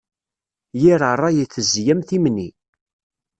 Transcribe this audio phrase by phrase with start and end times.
[0.81, 2.49] Yir ṛṛay itezzi am timni.